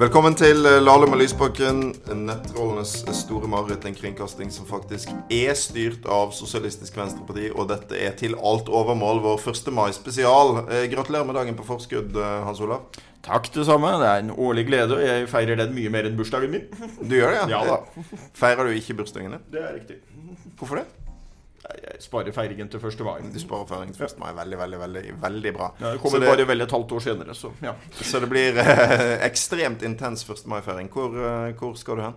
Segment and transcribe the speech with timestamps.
[0.00, 3.86] Velkommen til eh, Lahlum og Lysbakken, nettrollenes store mareritt.
[3.86, 7.46] En kringkasting som faktisk er styrt av Sosialistisk Venstreparti.
[7.54, 9.70] Og dette er til alt overmål vår 1.
[9.76, 10.64] mai-spesial.
[10.64, 12.90] Eh, gratulerer med dagen på forskudd, eh, Hans Olav.
[13.22, 13.94] Takk, det samme.
[14.02, 16.66] Det er en årlig glede, og jeg feirer den mye mer enn bursdagen min.
[17.06, 17.46] Du gjør det, ja?
[17.54, 17.78] Ja da.
[18.34, 19.46] Feirer du ikke bursdagen din?
[19.54, 20.02] Det er riktig.
[20.58, 20.88] Hvorfor det?
[21.76, 23.02] Jeg sparer feiringen til 1.
[23.06, 23.20] mai.
[23.32, 24.18] Du sparer feiringen til 1.
[24.20, 24.30] mai.
[24.36, 25.70] Veldig, veldig, veldig, veldig bra.
[25.80, 27.74] Ja, det kommer det, bare vel et halvt år senere, så ja.
[28.00, 30.46] Så det blir eh, ekstremt intens 1.
[30.50, 30.90] mai-feiring.
[30.92, 32.16] Hvor, eh, hvor, skal du hen?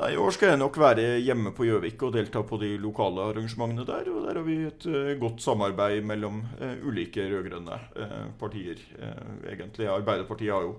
[0.00, 3.28] Nei, I år skal jeg nok være hjemme på Gjøvik og delta på de lokale
[3.32, 4.08] arrangementene der.
[4.10, 8.80] Og der har vi et uh, godt samarbeid mellom uh, ulike rød-grønne uh, partier.
[9.50, 9.90] egentlig.
[9.92, 10.78] Arbeiderpartiet har jo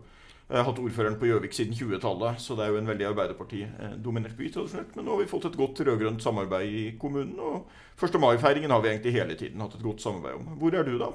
[0.62, 4.92] hatt ordføreren på Gjøvik siden 20-tallet, så det er jo en veldig Arbeiderparti-dominert by tradisjonelt.
[4.98, 8.20] Men nå har vi fått et godt rød-grønt samarbeid i kommunen, og 1.
[8.22, 10.54] mai-feiringen har vi egentlig hele tiden hatt et godt samarbeid om.
[10.62, 11.10] Hvor er du, da?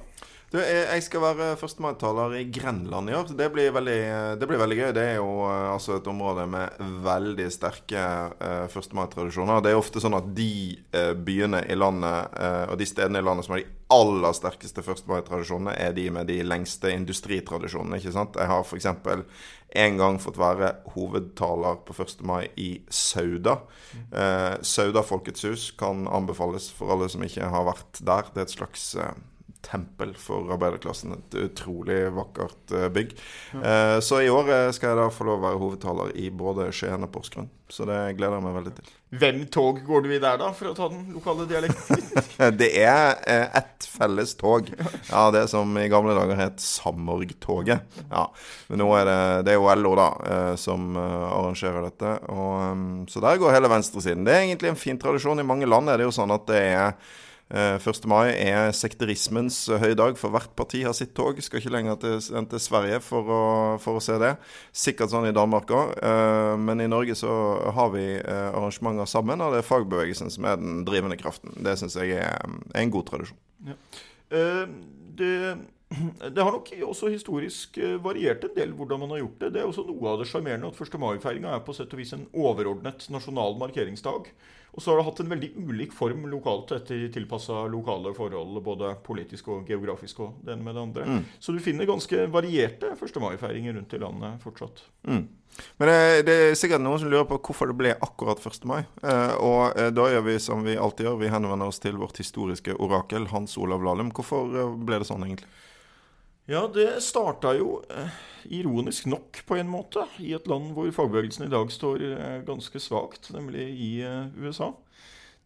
[0.49, 1.75] Du, jeg skal være 1.
[1.85, 3.27] mai-taler i Grenland i år.
[3.37, 3.99] Det blir, veldig,
[4.41, 4.87] det blir veldig gøy.
[4.97, 8.05] Det er jo eh, altså et område med veldig sterke
[8.41, 8.89] uh, 1.
[8.97, 9.61] mai-tradisjoner.
[9.61, 10.49] Det er ofte sånn at de
[10.97, 14.87] uh, byene i landet uh, og de stedene i landet som har de aller sterkeste
[14.87, 15.05] 1.
[15.13, 18.01] mai-tradisjonene, er de med de lengste industritradisjonene.
[18.01, 18.41] ikke sant?
[18.41, 18.89] Jeg har f.eks.
[19.85, 22.25] en gang fått være hovedtaler på 1.
[22.25, 23.61] mai i Sauda.
[24.09, 28.33] Uh, Sauda Folkets hus kan anbefales for alle som ikke har vært der.
[28.33, 28.95] Det er et slags
[29.71, 31.13] tempel for arbeiderklassen.
[31.13, 33.15] Et utrolig vakkert eh, bygg.
[33.53, 34.01] Ja.
[34.05, 37.05] Så i år eh, skal jeg da få lov å være hovedtaler i både Skien
[37.05, 37.51] og Porsgrunn.
[37.69, 38.93] Så det gleder jeg meg veldig til.
[39.21, 42.07] Hvem tog går du i der, da, for å ta den lokale dialekten?
[42.61, 44.73] det er eh, ett felles tog.
[45.11, 48.01] Ja, Det som i gamle dager het Samorgtoget.
[48.09, 48.25] Ja,
[48.73, 50.09] men nå er det, det er jo LO da,
[50.61, 52.17] som arrangerer dette.
[52.33, 54.25] Og, så der går hele venstresiden.
[54.25, 55.41] Det er egentlig en fin tradisjon.
[55.43, 56.93] I mange land er det jo sånn at det er
[57.49, 57.89] 1.
[58.05, 61.39] Eh, mai er sekterismens eh, høydag, for hvert parti har sitt tog.
[61.41, 63.45] Skal ikke lenger til, enn til Sverige for å,
[63.81, 64.35] for å, se det.
[64.77, 65.95] Sikkert sånn i Danmark òg.
[65.97, 67.33] Eh, men i Norge så
[67.73, 71.57] har vi arrangementer sammen, og det er fagbevegelsen som er den drivende kraften.
[71.65, 73.41] Det syns jeg er, er, en god tradisjon.
[73.69, 73.81] Ja.
[75.19, 75.33] det
[75.89, 79.49] det har nok også historisk variert en del hvordan man har gjort det.
[79.55, 80.99] Det er også noe av det sjarmerende at 1.
[81.01, 84.29] mai-feiringa er på sett og vis en overordnet nasjonal markeringsdag.
[84.79, 88.93] Og så har det hatt en veldig ulik form lokalt etter tilpassa lokale forhold, både
[89.03, 91.07] politisk og geografisk og det ene med det andre.
[91.09, 91.25] Mm.
[91.43, 93.19] Så du finner ganske varierte 1.
[93.25, 94.85] mai-feiringer rundt i landet fortsatt.
[95.03, 95.25] Mm.
[95.83, 98.61] Men det, det, er sikkert noen som lurer på hvorfor det ble akkurat 1.
[98.71, 98.85] mai.
[99.03, 102.23] Eh, og eh, da gjør vi som vi alltid gjør, vi henvender oss til vårt
[102.23, 104.15] historiske orakel, Hans Olav Lahlum.
[104.15, 105.51] Hvorfor eh, ble det sånn, egentlig?
[106.49, 108.15] Ja, det starta jo eh,
[108.57, 112.81] ironisk nok på en måte i et land hvor fagbevegelsen i dag står eh, ganske
[112.81, 114.71] svakt, nemlig i eh, USA.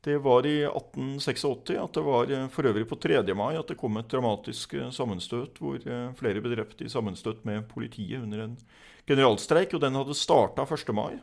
[0.06, 3.18] Det var i 1886 at det var for øvrig på 3.
[3.34, 5.82] mai at det kom et dramatisk sammenstøt hvor
[6.18, 8.56] flere ble drept i sammenstøt med politiet under en
[9.06, 10.90] generalstreik, og den hadde starta 1.
[10.94, 11.19] mai.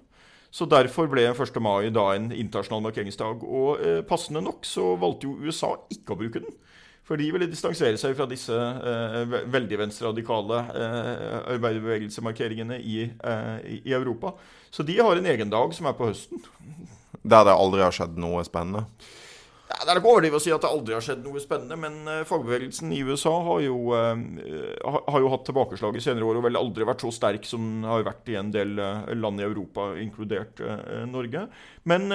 [0.51, 1.59] Så Derfor ble 1.
[1.61, 3.43] mai da en internasjonal markeringsdag.
[3.45, 6.55] Og eh, passende nok så valgte jo USA ikke å bruke den.
[7.09, 13.95] For de ville distansere seg fra disse eh, veldig venstreradikale eh, arbeiderbevegelsemarkeringene i, eh, i,
[13.97, 14.35] Europa.
[14.69, 16.43] Så de har en egen dag som er på høsten.
[17.25, 18.85] Der det aldri har skjedd noe spennende?
[19.69, 21.99] Ja, det er ikke overdrivet å si at det aldri har skjedd noe spennende, men
[22.09, 26.47] uh, fagbevegelsen i USA har jo, uh, har jo hatt tilbakeslag i senere år og
[26.47, 29.45] vel aldri vært så sterk som den har vært i en del uh, land i
[29.45, 30.63] Europa, inkludert
[31.11, 31.45] Norge.
[31.89, 32.09] Men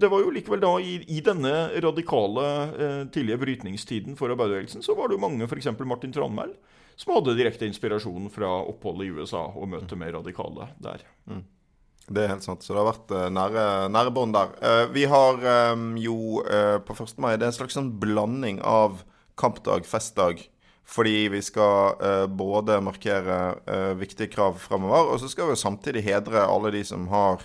[0.00, 4.96] det var jo likevel da, i, i denne radikale eh, tidlige brytningstiden for arbeiderbevegelsen, så
[4.96, 5.70] var det jo mange, f.eks.
[5.84, 6.54] Martin Tranmæl,
[7.00, 11.04] som hadde direkte inspirasjon fra oppholdet i USA og møtet med radikale der.
[11.28, 11.44] Mm.
[12.10, 12.64] Det er helt sant.
[12.66, 14.54] Så det har vært uh, nære, nære bånd der.
[14.58, 15.38] Uh, vi har
[15.72, 17.14] um, jo uh, på 1.
[17.22, 19.04] mai Det er en slags sånn blanding av
[19.40, 20.42] kampdag, festdag.
[20.90, 23.36] Fordi vi skal både markere
[23.94, 27.44] viktige krav fremover, og så skal vi samtidig hedre alle de som har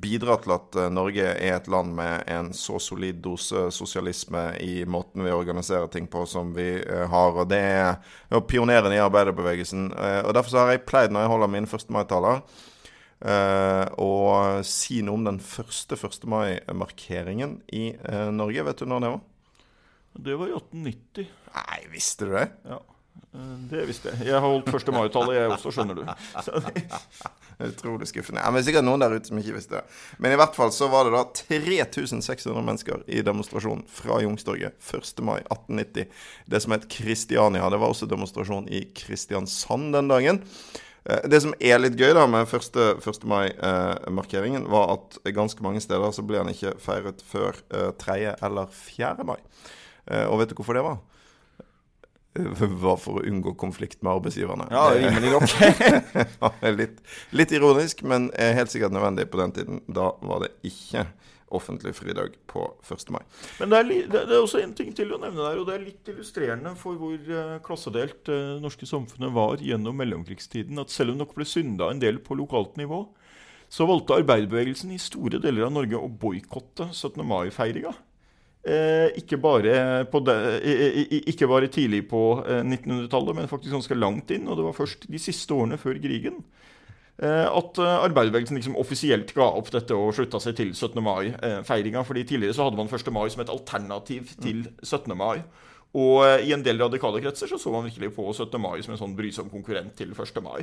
[0.00, 4.84] bidratt til at eh, Norge er et land med en så solid dose sosialisme i
[4.88, 7.36] måten vi organiserer ting på som vi eh, har.
[7.36, 9.90] Og det er jo pioneren i arbeiderbevegelsen.
[9.92, 11.88] Eh, og Derfor har jeg pleid, når jeg holder mine 1.
[11.94, 12.42] mai-taler,
[13.20, 14.12] å
[14.64, 16.22] si noe om den første 1.
[16.30, 17.90] mai-markeringen i
[18.32, 18.64] Norge.
[18.70, 19.20] Vet du når det var?
[20.24, 21.28] Det var i 1890.
[21.54, 22.46] Nei, visste du det?
[22.66, 22.80] Ja.
[23.70, 24.26] Det visste jeg.
[24.26, 24.90] Jeg har holdt 1.
[24.94, 26.02] mai-tallet, jeg også, skjønner du.
[27.68, 28.42] Utrolig skuffende.
[28.42, 29.82] Ja, men sikkert noen der ute som ikke visste det.
[30.22, 35.24] Men i hvert fall så var det da 3600 mennesker i demonstrasjon fra Youngstorget 1.
[35.26, 36.08] mai 1890.
[36.50, 37.70] Det som het Kristiania.
[37.70, 40.42] Det var også demonstrasjon i Kristiansand den dagen.
[41.10, 42.80] Eh, det som er litt gøy da med 1.
[43.02, 43.28] 1.
[43.28, 47.58] mai-markeringen, var at ganske mange steder så ble den ikke feiret før
[48.00, 48.18] 3.
[48.30, 49.26] Eh, eller 4.
[49.26, 49.38] mai.
[50.06, 51.00] Eh, og vet du hvorfor det var?
[52.84, 54.68] var for å unngå konflikt med arbeidsgiverne.
[54.70, 56.60] Ja, rimelig nok.
[56.80, 57.00] litt,
[57.34, 59.82] litt ironisk, men helt sikkert nødvendig på den tiden.
[59.90, 61.08] Da var det ikke
[61.50, 63.06] offentlig fridag på 1.
[63.14, 63.22] mai.
[63.60, 65.86] Men det er, det er, også en ting til å nevne der, og det er
[65.86, 70.78] litt illustrerende for hvor uh, klassedelt det uh, norske samfunnet var gjennom mellomkrigstiden.
[70.82, 73.04] At selv om nok ble synda en del på lokalt nivå,
[73.70, 77.20] så valgte arbeiderbevegelsen i store deler av Norge å boikotte 17.
[77.22, 77.94] mai-feiringa.
[78.60, 80.04] Eh, ikke, bare
[81.24, 84.48] ikke, bare tidlig på 1900-tallet, eh, men faktisk ganske langt inn.
[84.50, 86.68] Og det var først de siste årene før krigen eh,
[87.28, 91.02] at eh, arbeiderbevegelsen liksom offisielt ga opp dette og slutta seg til 17.
[91.04, 92.04] mai-feiringa.
[92.06, 93.12] fordi Tidligere så hadde man 1.
[93.12, 95.16] mai som et alternativ til 17.
[95.16, 95.42] mai.
[96.00, 98.60] Og i en del radikale kretser så, så man virkelig på 17.
[98.62, 100.42] mai som en sånn brysom konkurrent til 1.
[100.44, 100.62] mai.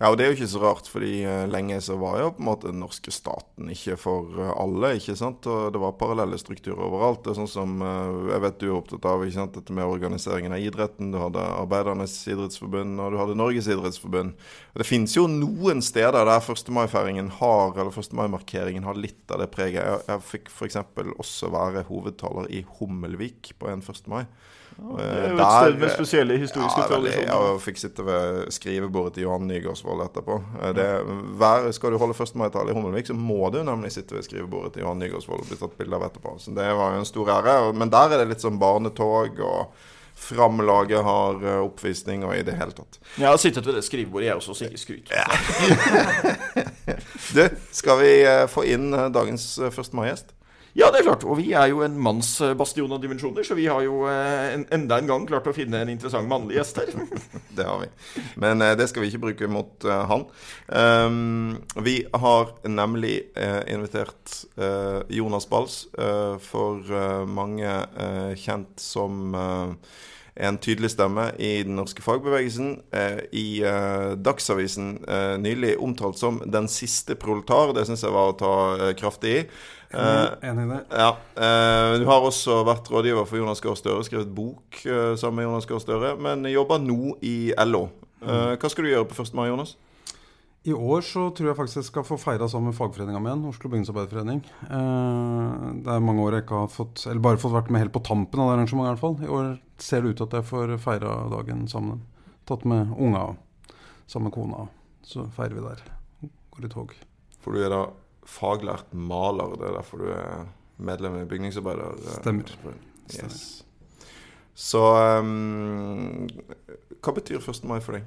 [0.00, 2.42] Ja, og det er jo ikke så rart, fordi uh, lenge så var jo på
[2.42, 5.46] en måte den norske staten ikke for uh, alle, ikke sant.
[5.46, 7.20] Og det var parallelle strukturer overalt.
[7.22, 9.86] Det er sånn som uh, jeg vet du er opptatt av, ikke sant, dette med
[9.86, 11.12] organiseringen av idretten.
[11.14, 14.34] Du hadde Arbeidernes idrettsforbund, og du hadde Norges idrettsforbund.
[14.74, 16.74] Og det finnes jo noen steder der 1.
[16.74, 18.18] mai-feiringen har, eller 1.
[18.18, 19.78] mai-markeringen har litt av det preget.
[19.78, 20.82] Jeg, jeg fikk f.eks.
[21.14, 24.04] også være hovedtaler i Hummelvik på en 1.
[24.10, 24.24] mai.
[24.74, 27.30] Ja, det er jo et sted med spesielle historiske ja, tradisjoner.
[27.30, 30.38] Jeg fikk sitte ved skrivebordet til Johan Nygaardsvold etterpå.
[30.76, 30.88] Det,
[31.40, 32.36] hver, skal du holde 1.
[32.42, 35.60] mai-tale i Hummelvik, så må du nemlig sitte ved skrivebordet til Johan Nygaardsvold og bli
[35.62, 36.36] tatt bilde av etterpå.
[36.42, 37.58] Så det var jo en stor ære.
[37.78, 42.54] Men der er det litt sånn barnetog og Framlaget har eh, oppvisning og i det
[42.54, 43.00] hele tatt.
[43.18, 45.10] Jeg har sittet ved det skrivebordet, jeg også, så ikke skryt.
[45.10, 45.26] Ja.
[47.36, 47.42] du,
[47.74, 49.90] skal vi eh, få inn eh, dagens 1.
[49.98, 50.33] mai-gjest?
[50.74, 51.22] Ja, det er klart.
[51.22, 54.98] Og vi er jo en mannsbastion av dimensjoner, så vi har jo eh, en, enda
[54.98, 56.90] en gang klart å finne en interessant mannlig gjest her.
[57.56, 57.86] det har vi.
[58.42, 60.26] Men eh, det skal vi ikke bruke mot uh, han.
[60.66, 65.84] Um, vi har nemlig uh, invitert uh, Jonas Bals,
[66.42, 66.80] for
[67.30, 67.70] mange
[68.38, 69.34] kjent som
[70.34, 72.72] en tydelig stemme i den norske fagbevegelsen.
[72.94, 77.74] Eh, I eh, Dagsavisen eh, nylig omtalt som 'den siste proletar'.
[77.74, 78.54] Det syns jeg var å ta
[78.98, 79.46] kraftig i.
[79.94, 80.80] Enig i det.
[80.90, 81.12] Ja.
[81.98, 85.78] Du har også vært rådgiver for Jonas Gahr Støre, skrevet bok sammen med Jonas Gahr
[85.78, 87.90] Støre, men jobber nå i LO.
[88.18, 88.58] Mm.
[88.58, 89.34] Hva skal du gjøre på 1.
[89.38, 89.76] mai, Jonas?
[90.66, 93.46] I år så tror jeg faktisk jeg skal få feira sammen med fagforeninga mi igjen,
[93.46, 94.42] Oslo Bygningsarbeiderforening.
[95.84, 98.02] Det er mange år jeg ikke har fått, eller bare fått vært med helt på
[98.02, 98.88] tampen av det arrangementet.
[98.88, 99.16] i hvert fall.
[99.22, 102.02] I år ser det ut til at jeg får feira dagen sammen.
[102.48, 103.34] Tatt med unga
[104.06, 104.66] sammen med kona.
[105.02, 105.84] Så feirer vi der.
[106.54, 106.94] Går i tog.
[107.44, 107.84] For du er da
[108.28, 111.98] faglært maler, det er derfor du er medlem i Bygningsarbeider?
[112.20, 112.56] Stemmer.
[113.12, 113.64] Yes.
[114.54, 114.80] Så
[115.20, 116.28] um,
[117.02, 117.66] hva betyr 1.
[117.68, 118.06] mai for deg?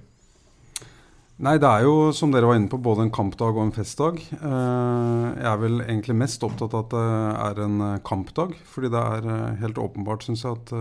[1.37, 4.17] Nei, det er jo som dere var inne på, både en kampdag og en festdag.
[4.33, 7.03] Eh, jeg er vel egentlig mest opptatt av at det
[7.43, 8.55] er en eh, kampdag.
[8.65, 10.73] Fordi det er eh, helt åpenbart, syns jeg, at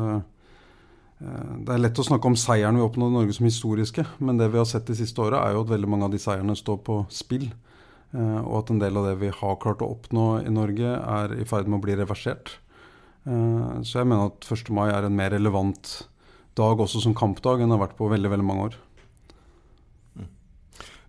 [1.18, 4.04] det er lett å snakke om seieren vi oppnådde i Norge som historiske.
[4.20, 6.20] Men det vi har sett de siste åra, er jo at veldig mange av de
[6.20, 7.48] seierne står på spill.
[8.16, 11.46] Og at en del av det vi har klart å oppnå i Norge, er i
[11.48, 12.58] ferd med å bli reversert.
[13.24, 14.68] Så jeg mener at 1.
[14.76, 15.94] mai er en mer relevant
[16.56, 18.76] dag også som kampdag enn det har vært på veldig, veldig mange år.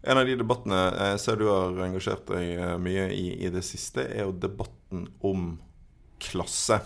[0.08, 0.78] En av de debattene
[1.12, 5.08] jeg ser du har engasjert deg eh, mye i i det siste, er jo debatten
[5.26, 5.58] om
[6.24, 6.80] klasse.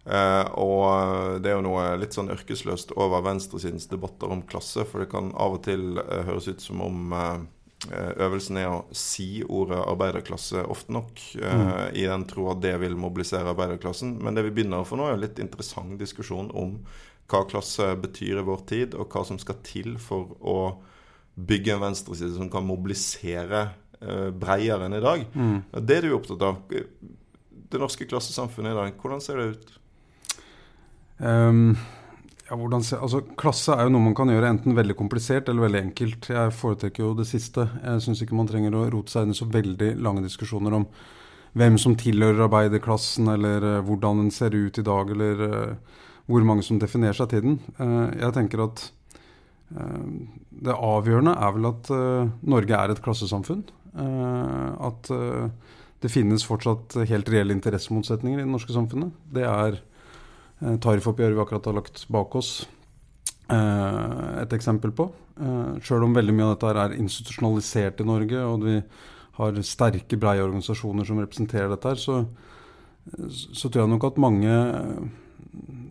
[0.00, 5.04] Uh, og det er jo noe litt sånn ørkesløst over venstresidens debatter om klasse, for
[5.04, 7.42] det kan av og til uh, høres ut som om uh,
[7.90, 11.70] øvelsen er å si ordet arbeiderklasse ofte nok, mm.
[11.96, 14.18] i den tro at det vil mobilisere arbeiderklassen.
[14.20, 16.74] Men det vi begynner å få nå, er en litt interessant diskusjon om
[17.32, 20.58] hva klasse betyr i vår tid, og hva som skal til for å
[21.40, 25.24] bygge en venstreside som kan mobilisere bredere enn i dag.
[25.32, 25.56] Mm.
[25.80, 26.60] Det er du opptatt av.
[26.68, 29.79] Det norske klassesamfunnet i dag, hvordan ser det ut?
[31.20, 31.76] Um,
[32.48, 35.82] ja, hvordan, altså, klasse er jo noe man kan gjøre enten veldig komplisert eller veldig
[35.84, 36.30] enkelt.
[36.32, 37.66] Jeg foretrekker jo det siste.
[37.84, 40.86] Jeg syns ikke man trenger å rote seg inn i så veldig lange diskusjoner om
[41.60, 46.00] hvem som tilhører arbeiderklassen, eller uh, hvordan den ser ut i dag, eller uh,
[46.30, 47.56] hvor mange som definerer seg til den.
[48.20, 48.84] jeg tenker at
[49.70, 51.88] det avgjørende er vel at
[52.52, 53.64] Norge er et klassesamfunn.
[53.98, 59.10] At det finnes fortsatt helt reelle interessemotsetninger i det norske samfunnet.
[59.34, 59.80] Det er
[60.60, 62.50] tariffoppgjøret vi akkurat har lagt bak oss,
[63.50, 65.08] et eksempel på.
[65.82, 68.76] Sjøl om veldig mye av dette er institusjonalisert i Norge, og vi
[69.40, 72.20] har sterke, breie organisasjoner som representerer dette, så,
[73.26, 74.52] så tror jeg nok at mange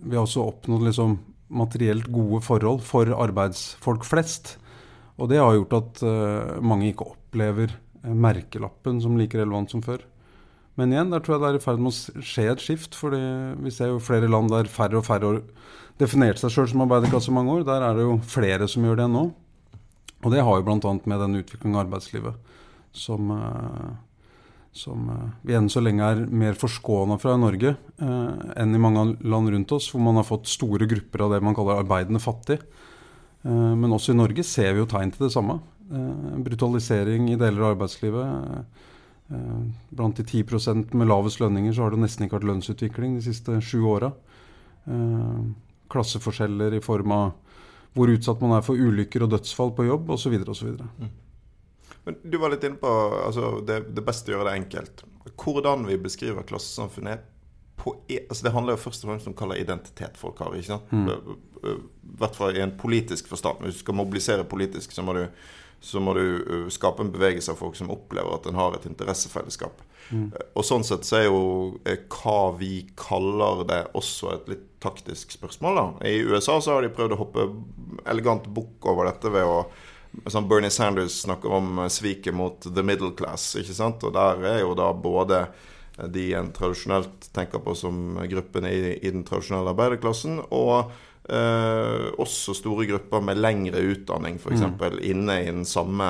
[0.06, 1.18] Vi har også oppnådd liksom
[1.50, 4.58] materielt gode forhold for arbeidsfolk flest.
[5.18, 6.04] Og det har gjort at
[6.62, 7.74] mange ikke opplever
[8.04, 10.06] merkelappen som like relevant som før.
[10.80, 12.96] Men igjen, der tror jeg det er i ferd med å skje et skift.
[12.96, 13.20] fordi
[13.66, 15.42] vi ser jo flere land der færre og færre har
[16.00, 17.66] definert seg sjøl som arbeiderklasse i mange år.
[17.68, 19.26] Der er det jo flere som gjør det nå.
[20.24, 20.94] Og det har jo bl.a.
[21.04, 22.56] med den utviklingen av arbeidslivet
[22.92, 23.92] som, eh,
[24.76, 28.82] som eh, vi enn så lenge er mer forskåna fra i Norge eh, enn i
[28.82, 32.24] mange land rundt oss, hvor man har fått store grupper av det man kaller arbeidende
[32.24, 32.62] fattig.
[33.40, 35.54] Men også i Norge ser vi jo tegn til det samme.
[36.44, 38.66] Brutalisering i deler av arbeidslivet.
[39.30, 39.62] Eh,
[39.94, 43.60] blant de 10% med lavest lønninger så har det nesten ikke vært lønnsutvikling de siste
[43.62, 44.14] sju åra.
[45.90, 47.28] Klasseforskjeller i form av
[47.98, 50.36] hvor utsatt man er for ulykker og dødsfall på jobb osv.
[50.54, 50.78] osv.
[50.78, 51.10] Mm.
[52.06, 52.92] Men Du var litt inne på
[53.26, 55.04] altså, det, det, beste å gjøre det enkelt.
[55.40, 57.26] Hvordan vi beskriver klassesamfunnet
[57.80, 60.56] på, e, altså Det handler jo først og fremst om hva slags identitet folk har.
[60.56, 60.92] ikke sant?
[60.92, 61.38] Mm.
[62.20, 63.64] Hvert fall i en politisk forstand.
[63.66, 65.26] Hvis du skal mobilisere politisk, så må du
[65.82, 68.88] så må du uh, skape en bevegelse av folk som opplever at en har et
[68.90, 69.82] interessefellesskap.
[70.10, 70.32] Mm.
[70.34, 71.44] Uh, og sånn sett så er jo
[71.88, 75.80] eh, hva vi kaller det, også et litt taktisk spørsmål.
[75.80, 76.10] da.
[76.10, 77.48] I USA så har de prøvd å hoppe
[78.10, 79.64] elegant bukk over dette ved å
[80.26, 83.52] sånn Bernie Sanders snakker om sviket mot the middle class.
[83.60, 84.04] ikke sant?
[84.04, 85.44] Og der er jo da både
[86.08, 90.92] de en tradisjonelt tenker på som gruppene i, i den tradisjonelle arbeiderklassen, og
[91.30, 94.64] Eh, også store grupper med lengre utdanning, f.eks.
[94.66, 95.00] Mm.
[95.06, 96.08] inne i den samme,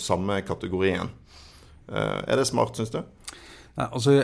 [0.00, 1.10] samme kategorien.
[1.88, 3.02] Eh, er det smart, syns du?
[3.76, 4.22] Nei, altså,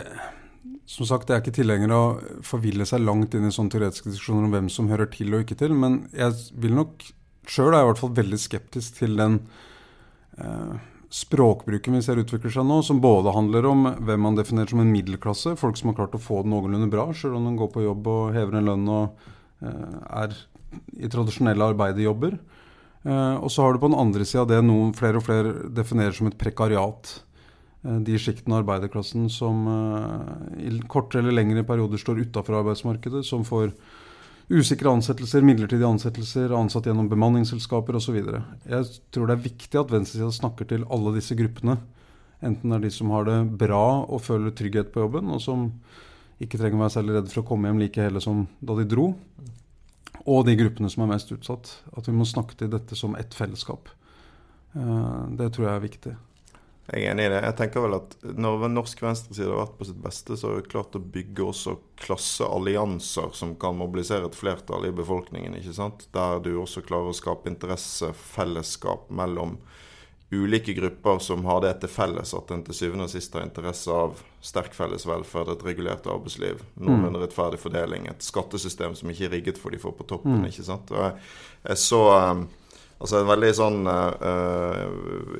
[0.89, 4.09] som sagt, Jeg er ikke tilhenger av å forville seg langt inn i sånne teoretiske
[4.09, 7.11] diskusjoner om hvem som hører til og ikke til, men jeg vil nok
[7.49, 9.39] sjøl er jeg i hvert fall veldig skeptisk til den
[10.37, 10.77] eh,
[11.13, 14.93] språkbruken vi ser utvikler seg nå, som både handler om hvem man definerer som en
[14.93, 17.85] middelklasse, folk som har klart å få det noenlunde bra, sjøl om de går på
[17.85, 19.29] jobb og hever en lønn og
[19.61, 20.35] er
[20.97, 22.37] i tradisjonelle arbeiderjobber.
[23.03, 26.15] Eh, og så har du på den andre sida det noen flere og flere definerer
[26.15, 27.13] som et prekariat.
[27.85, 29.63] Eh, de sjiktene av arbeiderklassen som
[30.59, 33.73] i kortere eller lengre perioder står utafor arbeidsmarkedet, som får
[34.49, 38.17] usikre ansettelser, midlertidige ansettelser, ansatt gjennom bemanningsselskaper osv.
[38.17, 41.77] Jeg tror det er viktig at venstresida snakker til alle disse gruppene.
[42.41, 45.67] Enten det er de som har det bra og føler trygghet på jobben, og som
[46.39, 48.87] ikke trenger å være særlig redd for å komme hjem like hele som da de
[48.87, 49.11] dro.
[50.29, 51.71] Og de gruppene som er mest utsatt.
[51.97, 53.91] At vi må snakke til dette som ett fellesskap.
[54.75, 56.15] Eh, det tror jeg er viktig.
[56.89, 57.41] Jeg er enig i det.
[57.45, 60.71] Jeg tenker vel at Når norsk venstreside har vært på sitt beste, så har vi
[60.71, 65.57] klart å bygge også klasseallianser som kan mobilisere et flertall i befolkningen.
[65.59, 66.07] ikke sant?
[66.15, 69.59] Der du også klarer å skape interessefellesskap mellom
[70.31, 73.89] ulike grupper som har det til felles at en til syvende og sist har interesse
[73.89, 77.23] av sterk felles velferd, et regulert arbeidsliv, noenlunde mm.
[77.25, 80.39] rettferdig fordeling, et skattesystem som ikke er rigget for de får på toppen.
[80.43, 80.47] Mm.
[80.51, 80.93] ikke sant?
[80.93, 81.29] Og jeg,
[81.65, 82.45] jeg så um,
[82.99, 84.85] altså en veldig sånn uh,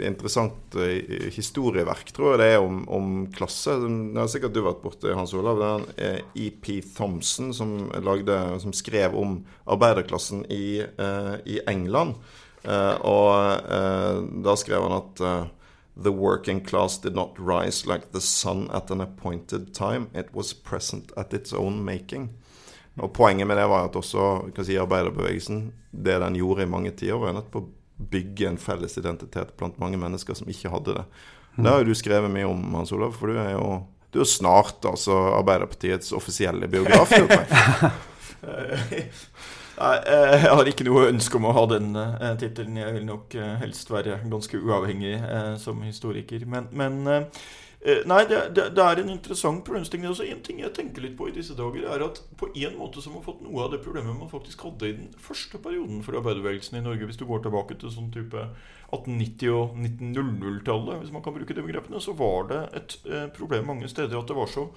[0.10, 3.78] interessant uh, historieverk, tror jeg det er, om, om klasse.
[3.86, 5.62] Det har sikkert du vært borti, Hans Olav.
[5.62, 12.18] Det er EP Thompson som, lagde, som skrev om arbeiderklassen i, uh, i England.
[12.66, 15.48] Uh, og uh, da skrev han at uh,
[16.00, 20.08] The working class did not rise like the sun at an appointed time.
[20.14, 22.30] It was present at its own making.
[22.96, 27.20] Og Poenget med det var at også si, arbeiderbevegelsen, det den gjorde i mange tiår,
[27.20, 27.68] var nettopp å
[28.12, 31.06] bygge en felles identitet blant mange mennesker som ikke hadde det.
[31.56, 31.64] Mm.
[31.64, 33.82] Det har jo du skrevet mye om, Hans Olav, for du er jo,
[34.16, 37.12] du er snart altså Arbeiderpartiets offisielle biograf.
[39.80, 42.82] Eh, jeg har ikke noe ønske om å ha den uh, tittelen.
[42.82, 46.46] Jeg vil nok uh, helst være ganske uavhengig uh, som historiker.
[46.50, 47.32] Men, men
[47.80, 48.40] Nei, det,
[48.76, 50.10] det, er en interessant problemstilling.
[50.10, 53.00] Altså, en ting jeg tenker litt på i disse dager, er at på en måte
[53.00, 56.20] så har fått noe av det problemet man faktisk hadde i den første perioden for
[56.20, 57.08] arbeiderbevegelsen i Norge.
[57.08, 58.50] Hvis du går tilbake til sånn type
[58.92, 62.98] 1890- og 1900-tallet, hvis man kan bruke de begrepene, så var det et
[63.40, 64.68] problem mange steder at det var så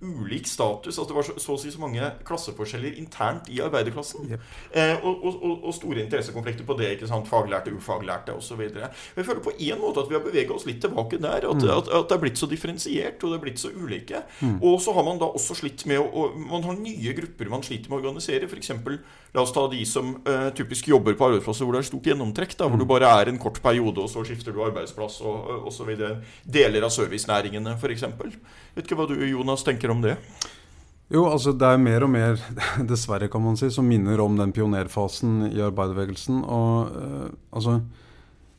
[0.00, 0.98] ulik status.
[0.98, 4.30] At det var så, så, å si så mange klasseforskjeller internt i arbeiderklassen.
[4.32, 4.46] Yep.
[4.72, 6.94] Eh, og, og, og, store interessekonflikter på det.
[6.96, 8.62] ikke sant, Faglærte, ufaglærte osv.
[8.64, 11.46] Jeg føler på en måte at vi har beveget oss litt tilbake der.
[11.50, 11.72] At, mm.
[11.76, 14.24] at, at, det er blitt så differensiert og det er blitt så ulike.
[14.40, 14.58] Mm.
[14.70, 17.90] Og så har man da også slitt med å Man har nye grupper man sliter
[17.90, 18.48] med å organisere.
[18.48, 18.72] F.eks.
[19.34, 22.56] la oss ta de som uh, typisk jobber på arbeidsplasser hvor det er stort gjennomtrekk.
[22.56, 22.84] Da, hvor mm.
[22.84, 25.92] du bare er en kort periode, og så skifter du arbeidsplass og osv.
[26.48, 28.08] Deler av servicenæringene, f.eks.
[28.74, 30.16] Vet ikke hva du, Jonas, tenker om det?
[31.10, 32.36] Jo, altså det er mer og mer,
[32.90, 36.44] dessverre kan man si, som minner om den pionerfasen i arbeiderbevegelsen.
[36.46, 37.80] Og uh, altså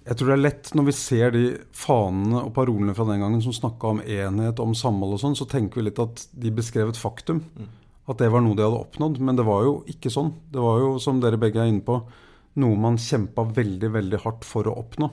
[0.02, 1.44] Jeg tror det er lett når vi ser de
[1.78, 5.48] fanene og parolene fra den gangen som snakka om enhet, om samhold og sånn, så
[5.48, 7.44] tenker vi litt at de beskrev et faktum.
[7.56, 7.70] Mm.
[8.12, 9.22] At det var noe de hadde oppnådd.
[9.24, 10.34] Men det var jo ikke sånn.
[10.52, 12.02] Det var jo, som dere begge er inne på,
[12.60, 15.08] noe man kjempa veldig, veldig hardt for å oppnå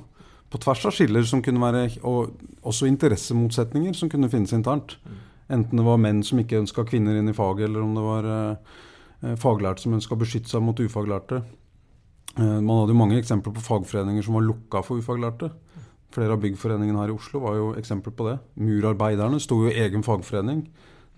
[0.49, 2.37] på tvers av skiller som kunne være, og
[2.67, 4.97] også interessemotsetninger som kunne finnes internt.
[5.05, 5.19] Mm.
[5.59, 8.29] Enten det var menn som ikke ønska kvinner inn i faget, eller om det var
[8.33, 11.43] eh, faglærte som ønska å beskytte seg mot ufaglærte.
[12.37, 15.51] Eh, man hadde jo mange eksempler på fagforeninger som var lukka for ufaglærte.
[16.15, 18.39] Flere av byggforeningene her i Oslo var jo eksempler på det.
[18.61, 20.65] Murarbeiderne sto jo i egen fagforening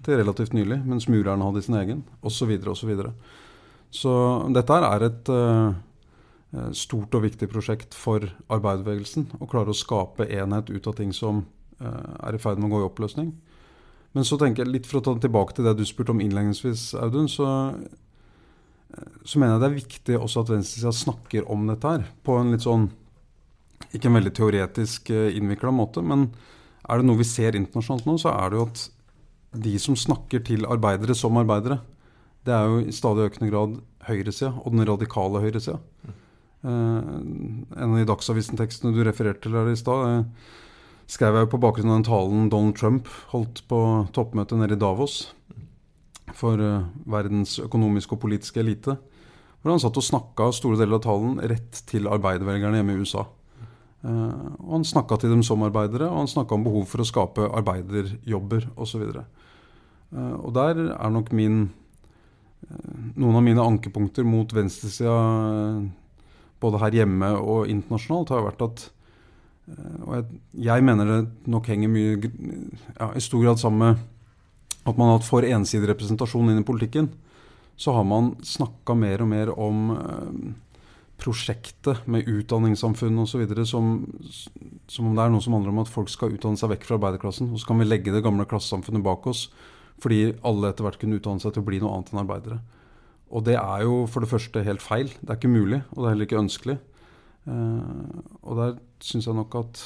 [0.07, 2.33] til relativt nylig, mens murerne hadde sin egen, osv.
[2.41, 2.79] Så, videre, og
[3.93, 4.13] så, så
[4.55, 5.77] dette her er et uh,
[6.75, 9.29] stort og viktig prosjekt for arbeiderbevegelsen.
[9.39, 11.45] Å klare å skape enhet ut av ting som
[11.83, 13.33] uh, er i ferd med å gå i oppløsning.
[14.17, 16.89] Men så tenker jeg litt for å ta tilbake til det du spurte om innledningsvis,
[16.99, 17.47] Audun, så,
[19.23, 22.51] så mener jeg det er viktig også at venstresida snakker om dette her på en
[22.51, 22.89] litt sånn
[23.95, 26.27] ikke en veldig teoretisk innvikla måte, men
[26.91, 28.83] er det noe vi ser internasjonalt nå, så er det jo at
[29.63, 31.81] de som snakker til arbeidere som arbeidere,
[32.47, 33.79] det er jo i stadig økende grad
[34.09, 35.79] høyresida, og den radikale høyresida.
[36.61, 37.01] Uh,
[37.81, 40.57] en av de Dagsavisen-tekstene du refererte til her i stad, uh,
[41.09, 43.79] skrev jeg jo på bakgrunn av den talen Donald Trump holdt på
[44.13, 45.23] toppmøtet nede i Davos
[46.37, 48.99] for uh, verdens økonomiske og politiske elite.
[49.61, 53.27] Hvor han satt og snakka store deler av talen rett til arbeidervelgerne hjemme i USA.
[54.01, 57.51] Og Han snakka til dem som arbeidere, og han snakka om behov for å skape
[57.59, 59.03] arbeiderjobber osv.
[59.13, 61.69] Uh, og der er nok min
[63.17, 65.15] Noen av mine ankepunkter mot venstresida
[66.61, 68.87] både her hjemme og internasjonalt har vært at
[69.71, 70.25] Og jeg,
[70.67, 75.19] jeg, mener det nok henger mye ja, i stor grad sammen med at man har
[75.19, 77.11] hatt for ensidig representasjon inn i politikken.
[77.79, 79.93] Så har man snakka mer og mer om
[81.21, 83.45] prosjektet med utdanningssamfunn osv.
[83.69, 83.93] Som,
[84.89, 86.99] som om det er noe som handler om at folk skal utdanne seg vekk fra
[86.99, 87.53] arbeiderklassen.
[87.53, 89.49] Og så kan vi legge det gamle klassesamfunnet bak oss
[90.01, 92.57] fordi alle etter hvert kunne utdanne seg til å bli noe annet enn arbeidere.
[93.31, 95.13] Og det er jo for det første helt feil.
[95.21, 96.79] Det er ikke mulig, og det er heller ikke ønskelig.
[97.49, 99.85] Uh, og der syns jeg nok at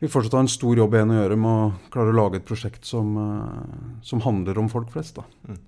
[0.00, 2.46] vi fortsatt har en stor jobb igjen å gjøre med å klare å lage et
[2.48, 5.18] prosjekt som, uh, som handler om folk flest.
[5.20, 5.26] da.
[5.50, 5.58] Mm.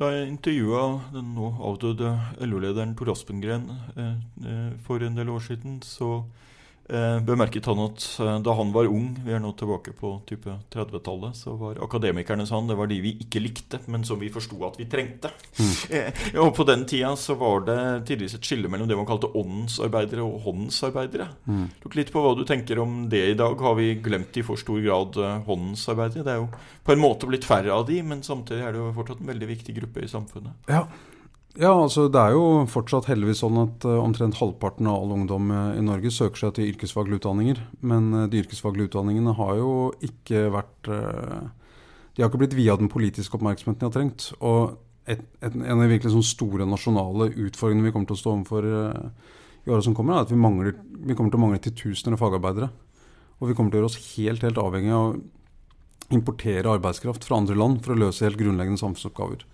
[0.00, 2.08] Da jeg intervjua den nå avdøde
[2.42, 6.51] LO-lederen Tor Aspengren eh, eh, for en del år siden, så eh,
[7.24, 11.36] bemerket han at eh, da han var ung, vi er nå tilbake på type 30-tallet,
[11.38, 14.58] så var akademikerne sa han, det var de vi ikke likte, men som vi forsto
[14.66, 15.30] at vi trengte.
[15.58, 15.70] Mm.
[15.92, 17.78] Eh, og på den tida så var det
[18.10, 21.28] tidvis et skille mellom det man kalte åndensarbeidere og håndensarbeidere.
[21.46, 21.64] Mm.
[21.84, 23.56] Lukk litt på hva du tenker om det i dag.
[23.62, 26.26] Har vi glemt i for stor grad eh, håndensarbeidere?
[26.26, 26.50] Det er jo
[26.82, 29.50] på en måte blitt færre av de, men samtidig er det jo fortsatt en veldig
[29.54, 30.70] viktig gruppe i samfunnet.
[30.70, 30.86] Ja,
[31.60, 35.50] ja, altså Det er jo fortsatt heldigvis sånn at uh, omtrent halvparten av all ungdom
[35.52, 37.60] uh, i Norge søker seg til yrkesfaglige utdanninger.
[37.84, 42.88] Men uh, de yrkesfaglige utdanningene har jo ikke vært De har ikke blitt via den
[42.92, 44.30] politiske oppmerksomheten de har trengt.
[44.40, 48.22] Og et, et, en av de virkelig sånn store nasjonale utfordringene vi kommer til å
[48.22, 48.68] stå overfor
[49.62, 52.22] i åra som kommer, er at vi, mangler, vi kommer til å mangle titusener av
[52.22, 52.68] fagarbeidere.
[53.40, 57.38] Og vi kommer til å gjøre oss helt, helt avhengig av å importere arbeidskraft fra
[57.40, 59.44] andre land for å løse helt grunnleggende samfunnsoppgaver.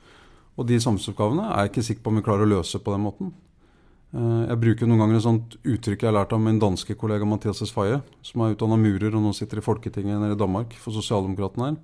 [0.58, 3.04] Og de samfunnsoppgavene er jeg ikke sikker på om vi klarer å løse på den
[3.06, 3.30] måten.
[4.16, 7.28] Eh, jeg bruker noen ganger et sånt uttrykk jeg har lært av min danske kollega
[7.28, 10.96] Mathias Esfaye, som er utdanna murer og nå sitter i Folketinget nede i Danmark for
[10.96, 11.78] sosialdemokratene her.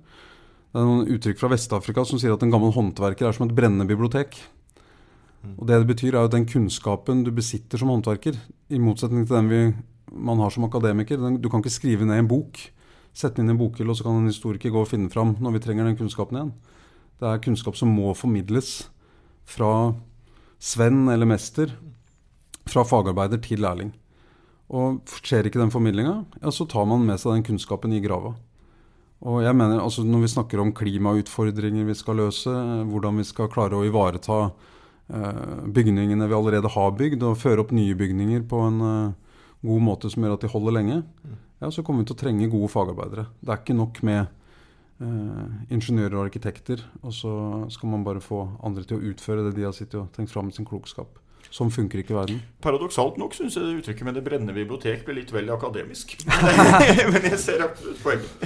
[0.75, 3.55] Det er noen uttrykk fra Vest-Afrika som sier at en gammel håndverker er som et
[3.55, 4.35] brennende bibliotek.
[5.55, 8.35] Og Det det betyr, er at den kunnskapen du besitter som håndverker,
[8.69, 9.61] i motsetning til den vi,
[10.11, 12.57] man har som akademiker den, Du kan ikke skrive ned en bok,
[13.13, 15.37] sette den inn i en bokhylle, og så kan en historiker gå og finne fram
[15.39, 16.53] når vi trenger den kunnskapen igjen.
[17.21, 18.89] Det er kunnskap som må formidles
[19.47, 19.93] fra
[20.59, 21.71] svenn eller mester,
[22.65, 23.93] fra fagarbeider til lærling.
[24.73, 28.33] Og skjer ikke den formidlinga, ja, så tar man med seg den kunnskapen i grava.
[29.25, 32.51] Og jeg mener, altså Når vi snakker om klimautfordringer vi skal løse,
[32.89, 34.51] hvordan vi skal klare å ivareta
[35.09, 39.13] eh, bygningene vi allerede har bygd, og føre opp nye bygninger på en eh,
[39.65, 40.97] god måte som gjør at de holder lenge,
[41.61, 43.29] ja, så kommer vi til å trenge gode fagarbeidere.
[43.41, 44.27] Det er ikke nok med
[44.99, 47.31] ingeniører og arkitekter, og så
[47.73, 50.47] skal man bare få andre til å utføre det de har sittet og tenkt fram
[50.47, 51.19] med sin klokskap.
[51.55, 52.41] Sånn funker ikke verden.
[52.63, 56.17] Paradoksalt nok syns jeg det uttrykket med det brennende bibliotek blir litt vel akademisk.
[57.13, 58.43] men jeg ser absolutt poenget.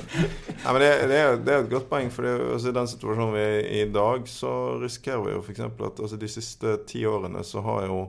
[0.62, 2.12] ja, det, det, er, det, er, et godt poeng.
[2.14, 4.52] For altså, I den situasjonen vi er i i dag, så
[4.84, 5.64] risikerer vi jo f.eks.
[5.66, 8.04] at altså, de siste ti årene så har jo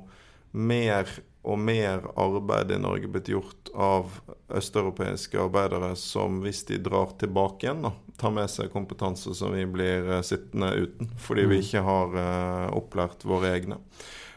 [0.53, 1.09] mer
[1.43, 4.19] og mer arbeid i Norge blitt gjort av
[4.53, 9.65] østeuropeiske arbeidere som hvis de drar tilbake igjen, da, tar med seg kompetanse som vi
[9.65, 11.65] blir uh, sittende uten fordi vi mm.
[11.65, 13.81] ikke har uh, opplært våre egne.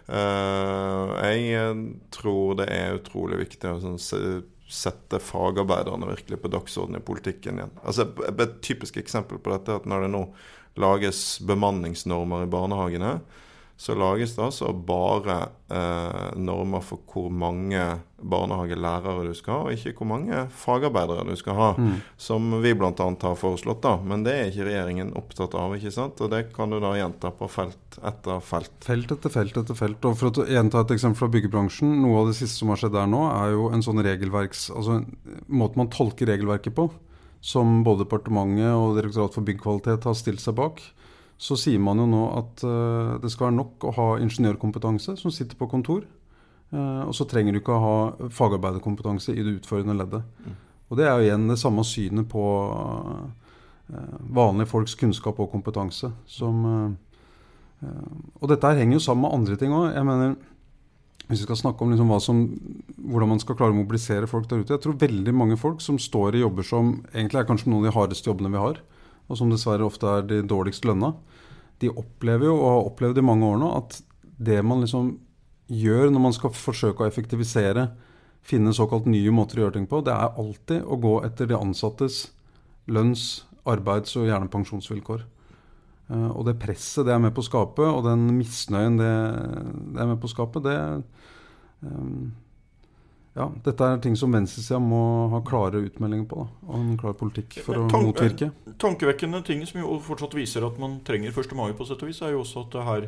[0.08, 1.76] Uh, jeg
[2.16, 4.00] tror det er utrolig viktig å sånn,
[4.74, 7.78] sette fagarbeiderne virkelig på dagsordenen i politikken igjen.
[7.84, 10.26] Altså, et typisk eksempel på dette er at når det nå
[10.80, 13.18] lages bemanningsnormer i barnehagene,
[13.77, 15.36] så lages det altså bare
[15.73, 17.81] eh, normer for hvor mange
[18.23, 21.69] barnehagelærere du skal ha, og ikke hvor mange fagarbeidere du skal ha.
[21.75, 21.97] Mm.
[22.21, 22.93] Som vi bl.a.
[22.93, 23.97] har foreslått, da.
[23.99, 26.21] Men det er ikke regjeringen opptatt av, ikke sant?
[26.23, 28.73] Og det kan du da gjenta på felt etter felt.
[28.86, 30.07] Felt etter felt etter felt.
[30.07, 32.95] Og for å gjenta et eksempel fra byggebransjen, noe av det siste som har skjedd
[32.95, 34.69] der nå, er jo en sånn regelverks...
[34.73, 35.01] Altså
[35.49, 36.88] måten man tolker regelverket på,
[37.43, 40.79] som både departementet og Direktoratet for byggkvalitet har stilt seg bak
[41.43, 45.34] så sier man jo nå at uh, det skal være nok å ha ingeniørkompetanse som
[45.34, 46.06] sitter på kontor.
[46.71, 50.23] Uh, og så trenger du ikke å ha fagarbeiderkompetanse i det utførende leddet.
[50.45, 50.53] Mm.
[50.88, 53.25] Og det er jo igjen det samme synet på uh,
[54.32, 56.13] vanlige folks kunnskap og kompetanse.
[56.29, 56.63] Som,
[57.84, 59.89] og dette her henger jo sammen med andre ting òg.
[59.91, 60.38] Jeg mener,
[61.27, 62.39] hvis vi skal snakke om liksom som,
[62.95, 65.99] hvordan man skal klare å mobilisere folk der ute Jeg tror veldig mange folk som
[65.99, 68.79] står i jobber som egentlig er kanskje noen av de hardeste jobbene vi har,
[69.27, 71.12] og som dessverre ofte er de dårligst lønna,
[71.84, 74.00] de opplever jo, og har opplevd i mange år nå, at
[74.43, 75.13] det man liksom
[75.74, 77.88] gjør når man skal forsøke å effektivisere,
[78.43, 81.56] finne såkalt nye måter å gjøre ting på, det er alltid å gå etter de
[81.56, 82.26] ansattes
[82.91, 85.24] lønns-, arbeids- og gjerne pensjonsvilkår.
[86.12, 89.13] Uh, og det presset det er med på å skape, og den misnøyen det,
[89.96, 90.76] det er med på å skape, det
[91.88, 92.34] um,
[93.34, 96.43] ja, dette er ting som venstresida må ha klare utmeldinger på.
[96.43, 98.52] Da, og en klar politikk for å Tank, motvirke.
[98.82, 101.56] Tankevekkende ting som jo fortsatt viser at man trenger 1.
[101.58, 103.08] mai, på sett og vis, er jo også at det her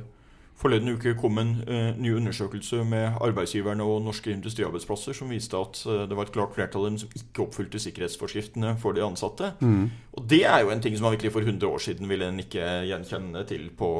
[0.55, 5.81] forleden uke kom en uh, ny undersøkelse med arbeidsgiverne og norske industriarbeidsplasser som viste at
[5.83, 9.51] uh, det var et klart flertall av dem som ikke oppfylte sikkerhetsforskriftene for de ansatte.
[9.59, 9.89] Mm.
[10.15, 12.41] Og det er jo en ting som man virkelig for 100 år siden ville en
[12.41, 13.91] ikke gjenkjenne til på,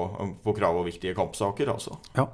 [0.41, 1.75] på krav og viktige kampsaker.
[1.75, 1.99] altså.
[2.15, 2.31] Ja.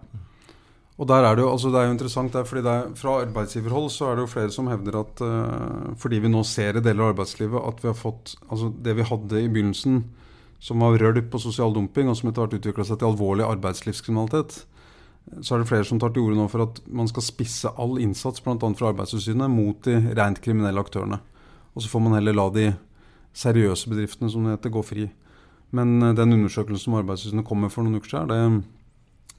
[1.01, 3.89] Og der er det, jo, altså det er jo interessant, der, fordi er, Fra arbeidsgiverhold
[3.89, 7.07] så er det jo flere som hevder at uh, fordi vi nå ser i deler
[7.07, 10.03] av arbeidslivet at vi har fått altså det vi hadde i begynnelsen,
[10.61, 14.59] som var rølp på sosial dumping, og som etter hvert utvikla seg til alvorlig arbeidslivskriminalitet,
[15.41, 17.97] så er det flere som tar til orde nå for at man skal spisse all
[18.01, 18.57] innsats bl.a.
[18.77, 21.17] fra Arbeidstilsynet mot de rent kriminelle aktørene.
[21.73, 22.67] Og så får man heller la de
[23.37, 25.07] seriøse bedriftene som det heter, gå fri.
[25.73, 28.80] Men uh, den undersøkelsen som Arbeidstilsynet kom med for noen uker siden, det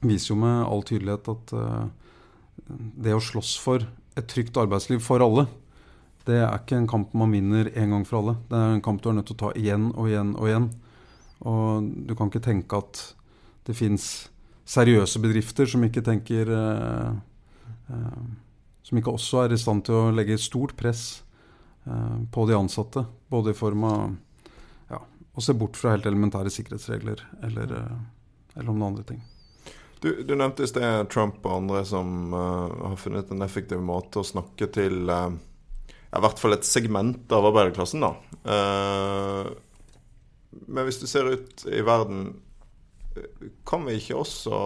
[0.02, 1.86] viser jo med all tydelighet at uh,
[2.72, 3.84] det å slåss for
[4.18, 5.46] et trygt arbeidsliv for alle,
[6.26, 8.36] det er ikke en kamp man vinner en gang for alle.
[8.50, 10.68] Det er en kamp du er nødt til å ta igjen og igjen og igjen.
[11.50, 13.00] Og du kan ikke tenke at
[13.66, 14.28] det fins
[14.68, 17.10] seriøse bedrifter som ikke tenker uh,
[17.90, 18.22] uh,
[18.86, 21.22] Som ikke også er i stand til å legge stort press
[21.82, 23.02] på de ansatte.
[23.30, 24.02] Både i form av
[24.90, 27.74] ja, å se bort fra helt elementære sikkerhetsregler eller,
[28.54, 29.22] eller om noen andre ting.
[30.02, 34.18] Du, du nevnte i sted Trump og andre som uh, har funnet en effektiv måte
[34.18, 35.30] å snakke til uh,
[36.12, 38.10] i hvert fall et segment av arbeiderklassen, da.
[38.42, 39.46] Uh,
[40.66, 42.32] men hvis du ser ut i verden,
[43.68, 44.58] kan vi ikke også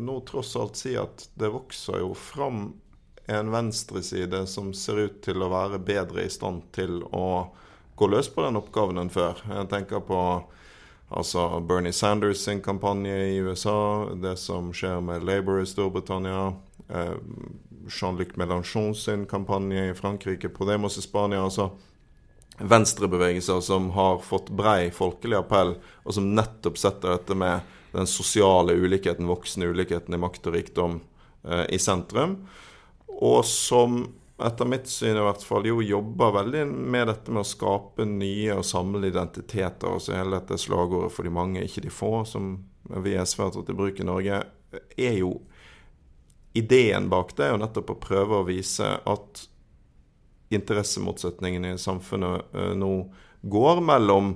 [0.00, 2.64] nå tross alt si at det vokser jo fram
[3.30, 7.26] en venstreside som ser ut til å være bedre i stand til å
[7.98, 9.44] gå løs på den oppgaven enn før?
[9.46, 10.18] Jeg tenker på
[11.12, 16.52] Altså Bernie Sanders sin kampanje i USA, det som skjer med Labour i Storbritannia.
[16.88, 17.16] Eh,
[17.88, 21.42] Jean-Luc Mélenchon sin kampanje i Frankrike, Podemos i Spania.
[21.44, 21.70] altså
[22.58, 27.60] Venstrebevegelser som har fått brei folkelig appell, og som nettopp setter dette med
[27.92, 31.00] den sosiale ulikheten, voksende ulikheten i makt og rikdom,
[31.44, 32.36] eh, i sentrum.
[33.08, 34.14] Og som
[34.46, 38.58] etter mitt syn i hvert fall, jo jobber veldig med dette med å skape nye
[38.58, 39.88] og samle identiteter.
[39.88, 42.64] Altså hele dette slagordet 'for de mange, ikke de få', som
[43.02, 44.42] vi i SV har tatt i bruk i Norge,
[44.96, 45.40] er jo
[46.54, 49.46] Ideen bak det er nettopp å prøve å vise at
[50.52, 52.90] interessemotsetningene i samfunnet uh, nå
[53.40, 54.34] går mellom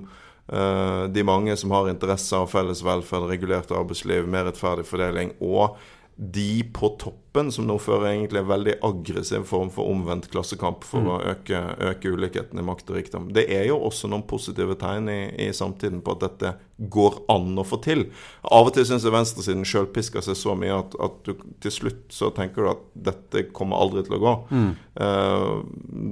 [0.49, 5.77] uh, de mange som har interesse av felles velferd, regulert arbeidsliv, mer rettferdig fordeling, og
[6.19, 11.05] de på toppen, som nå fører egentlig en veldig aggressiv form for omvendt klassekamp for
[11.05, 11.09] mm.
[11.13, 11.59] å øke,
[11.91, 13.27] øke, ulikheten i makt og rikdom.
[13.37, 16.53] Det er jo også noen positive tegn i, i samtiden på at dette
[16.89, 18.07] går an å få til.
[18.49, 22.09] Av og til syns jeg venstresiden sjølpisker seg så mye at, at, du til slutt
[22.13, 24.35] så tenker du at dette kommer aldri til å gå.
[24.49, 24.71] Mm.
[24.97, 25.53] Uh,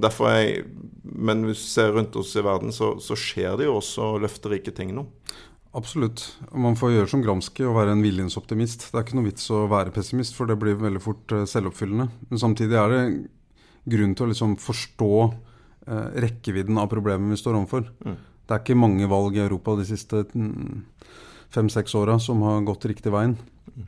[0.06, 0.66] derfor er jeg
[1.02, 4.74] Men hvis du ser rundt oss i verden, så, så skjer det jo også løfterike
[4.74, 5.06] ting nå.
[5.76, 6.22] Absolutt.
[6.56, 8.88] Man får gjøre som Gramsci og være en villighetsoptimist.
[8.88, 12.08] Det er ikke noe vits å være pessimist, for det blir veldig fort eh, selvoppfyllende.
[12.30, 13.02] Men samtidig er det
[13.92, 17.90] grunn til å liksom forstå eh, rekkevidden av problemet vi står overfor.
[18.06, 18.16] Mm.
[18.46, 20.80] Det er ikke mange valg i Europa de siste mm,
[21.52, 23.36] fem-seks åra som har gått riktig veien.
[23.74, 23.86] Mm.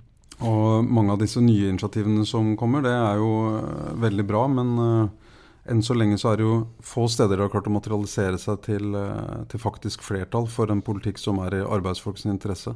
[0.51, 4.77] Og mange av disse nye initiativene som kommer, det er jo eh, veldig bra, men
[4.85, 5.28] eh,
[5.71, 8.63] enn så lenge så er det jo få steder det har klart å materialisere seg
[8.65, 12.75] til, eh, til, faktisk flertall for en politikk som er i arbeidsfolks interesse.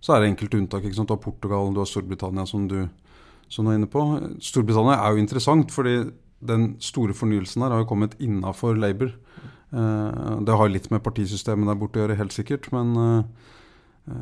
[0.00, 0.84] Så er det enkelte unntak.
[0.84, 1.08] ikke sant?
[1.08, 2.88] Du har Portugal, du har Storbritannia, som du,
[3.48, 4.02] som du er inne på.
[4.40, 9.12] Storbritannia er jo interessant, fordi den store fornyelsen her har jo kommet innafor Labour.
[9.72, 12.72] Eh, det har litt med partisystemet der borte å gjøre, helt sikkert.
[12.72, 14.14] Men, eh,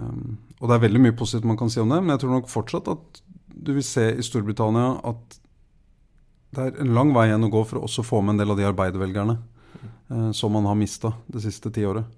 [0.60, 2.50] og det er veldig mye positivt man kan si om det, men jeg tror nok
[2.50, 3.22] fortsatt at
[3.58, 5.38] du vil se i Storbritannia at
[6.54, 8.54] det er en lang vei igjen å gå for å også få med en del
[8.54, 12.08] av de arbeidervelgerne eh, som man har mista det siste tiåret.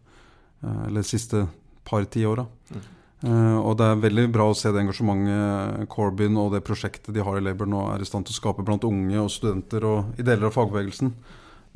[0.62, 1.44] Eh, eller de siste
[1.84, 2.46] par tiåra.
[2.70, 2.88] Mm.
[3.20, 7.24] Eh, og det er veldig bra å se det engasjementet Corbyn og det prosjektet de
[7.24, 10.20] har i Labour nå er i stand til å skape blant unge og studenter og
[10.20, 11.12] i deler av fagbevegelsen.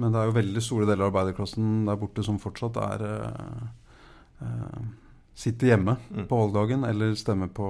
[0.00, 3.66] Men det er jo veldig store deler av arbeiderklassen der borte som fortsatt er eh,
[4.42, 4.80] uh,
[5.34, 6.26] Sitter hjemme mm.
[6.30, 7.66] på valgdagen eller stemmer på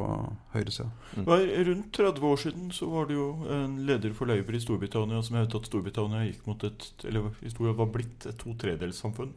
[0.53, 0.91] høyresida.
[1.17, 1.31] Mm.
[1.69, 5.39] Rundt 30 år siden så var det jo en leder for Labour i Storbritannia som
[5.39, 7.31] hevdet at Storbritannia gikk mot et, eller
[7.73, 9.33] var blitt et to tredelssamfunn.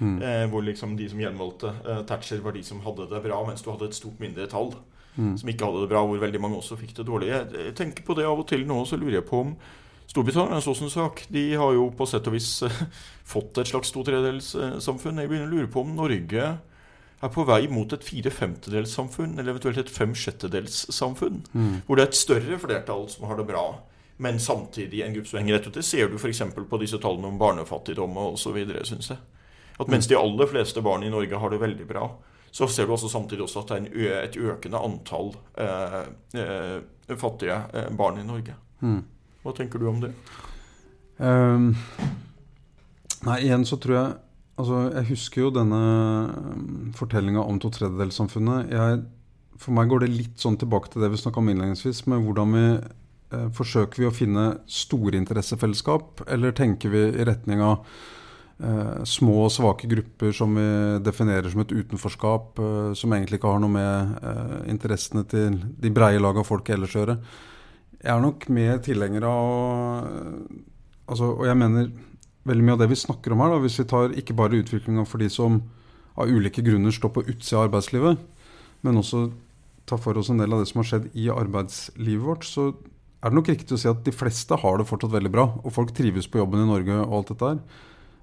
[0.00, 0.16] Mm.
[0.18, 3.62] Eh, hvor liksom de som gjenvalgte eh, Thatcher, var de som hadde det bra, mens
[3.62, 4.72] du hadde et stort mindretall
[5.14, 5.36] mm.
[5.38, 7.28] som ikke hadde det bra, hvor veldig mange også fikk det dårlig.
[7.30, 9.54] Jeg, jeg tenker på det av og til nå, så lurer jeg på om
[10.10, 11.22] Storbritannia er en sånn sak.
[11.30, 12.82] De har jo på sett og vis eh,
[13.36, 15.22] fått et slags to tredjedelssamfunn.
[15.22, 16.48] Jeg begynner å lure på om Norge
[17.20, 21.42] er på vei mot et fire femtedelssamfunn, eller eventuelt et fem sjettedelssamfunn.
[21.52, 21.74] Mm.
[21.86, 23.64] Hvor det er et større flertall som har det bra,
[24.20, 25.74] men samtidig en gruppe som henger etter.
[25.74, 26.42] Det ser du f.eks.
[26.70, 29.20] på disse tallene om barnefattigdom osv., syns jeg.
[29.80, 32.08] At mens de aller fleste barn i Norge har det veldig bra,
[32.50, 36.00] så ser du også samtidig også at det er et økende antall eh,
[36.36, 38.56] eh, fattige eh, barn i Norge.
[38.80, 39.00] Mm.
[39.44, 40.10] Hva tenker du om det?
[41.16, 41.70] Um,
[43.28, 44.18] nei, igjen så tror jeg
[44.60, 48.72] Altså, jeg husker jo denne um, fortellinga om to tredjedelssamfunnet.
[49.60, 52.56] For meg går det litt sånn tilbake til det vi snakka om innledningsvis, med hvordan
[52.56, 59.02] vi eh, Forsøker vi å finne store interessefellesskap, eller tenker vi i retning av eh,
[59.04, 60.66] små og svake grupper som vi
[61.04, 65.92] definerer som et utenforskap, eh, som egentlig ikke har noe med eh, interessene til de
[65.92, 67.18] breie lag av folk ellers å gjøre.
[68.00, 69.56] Jeg er nok mer tilhenger av å
[71.04, 71.90] altså, Og jeg mener
[72.50, 75.06] veldig mye av det vi snakker om her, da, hvis vi tar ikke bare utviklinga
[75.08, 75.62] for de som
[76.18, 78.20] av ulike grunner står på utsida av arbeidslivet,
[78.84, 79.28] men også
[79.88, 82.70] tar for oss en del av det som har skjedd i arbeidslivet vårt, så
[83.20, 85.46] er det nok riktig å si at de fleste har det fortsatt veldig bra.
[85.60, 87.58] Og folk trives på jobben i Norge og alt dette her.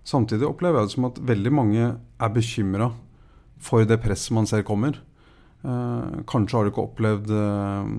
[0.07, 2.91] Samtidig opplever jeg det som at veldig mange er bekymra
[3.61, 4.97] for det presset man ser kommer.
[5.65, 7.91] Eh, kanskje har du ikke opplevd, eh,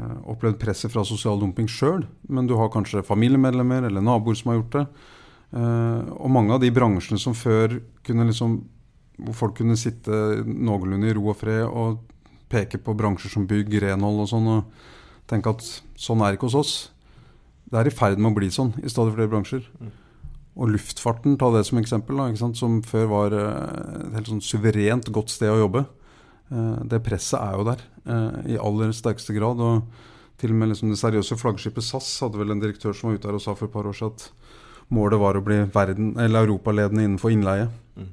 [0.00, 4.50] eh, opplevd presset fra sosial dumping sjøl, men du har kanskje familiemedlemmer eller naboer som
[4.52, 4.86] har gjort det.
[5.54, 8.58] Eh, og mange av de bransjene som før kunne liksom,
[9.22, 12.00] hvor folk kunne sitte noenlunde i ro og fred og
[12.50, 15.62] peke på bransjer som bygg, renhold og sånn, og tenke at
[15.98, 16.74] sånn er ikke hos oss.
[17.70, 19.68] Det er i ferd med å bli sånn i stadig flere bransjer.
[19.78, 19.92] Mm.
[20.54, 25.10] Og luftfarten, ta det som eksempel, da, som før var eh, et helt sånn suverent
[25.14, 25.86] godt sted å jobbe.
[26.50, 27.86] Eh, det presset er jo der
[28.52, 29.62] i aller sterkeste grad.
[29.64, 33.18] og til og med liksom det seriøse flaggskipet SAS hadde vel en direktør som var
[33.18, 34.43] ute her og sa for et par år siden at
[34.92, 37.70] målet var å bli verden, eller europaledende innenfor innleie.
[37.94, 38.08] Mm.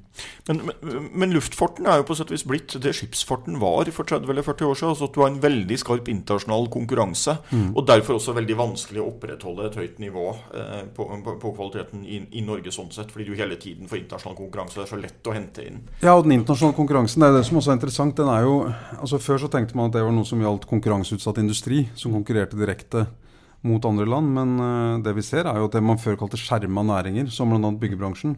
[0.48, 4.06] Men, men, men, luftfarten er jo på sett og vis blitt det skipsfarten var for
[4.06, 4.92] 30 eller 40 år siden.
[4.92, 7.72] altså at Du har en veldig skarp internasjonal konkurranse, mm.
[7.74, 10.28] og derfor også veldig vanskelig å opprettholde et høyt nivå
[10.60, 14.04] eh, på, på, på, kvaliteten i, i, Norge sånn sett, fordi du hele tiden får
[14.04, 14.78] internasjonal konkurranse.
[14.78, 15.82] Det er så lett å hente inn.
[16.04, 18.18] Ja, og den internasjonale konkurransen, det er det som også er interessant.
[18.22, 18.56] den er jo,
[19.00, 22.60] altså Før så tenkte man at det var noe som gjaldt konkurranseutsatt industri, som konkurrerte
[22.60, 23.08] direkte
[23.67, 24.32] mot andre land.
[24.36, 27.52] Men uh, det vi ser, er jo at det man før kalte skjerma næringer, som
[27.54, 27.74] bl.a.
[27.82, 28.38] byggebransjen,